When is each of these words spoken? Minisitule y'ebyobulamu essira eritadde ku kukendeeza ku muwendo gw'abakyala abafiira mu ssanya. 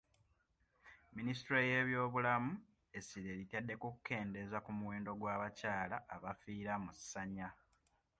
Minisitule 1.15 1.59
y'ebyobulamu 1.71 2.51
essira 2.97 3.27
eritadde 3.33 3.73
ku 3.81 3.87
kukendeeza 3.95 4.57
ku 4.65 4.71
muwendo 4.77 5.11
gw'abakyala 5.19 5.97
abafiira 6.15 6.73
mu 6.83 6.91
ssanya. 6.97 7.47